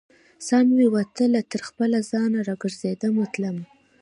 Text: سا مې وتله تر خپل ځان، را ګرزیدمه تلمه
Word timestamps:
سا 0.45 0.57
مې 0.77 0.85
وتله 0.95 1.41
تر 1.51 1.61
خپل 1.67 1.91
ځان، 2.11 2.31
را 2.47 2.53
ګرزیدمه 2.61 3.25
تلمه 3.33 3.63